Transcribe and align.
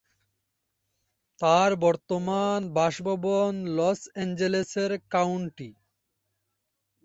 তার 1.39 1.71
বর্তমান 1.83 2.59
বাসভবন 2.75 3.51
লস 3.77 4.01
এঞ্জেলেস 4.15 4.71
কাউন্টি। 5.11 5.69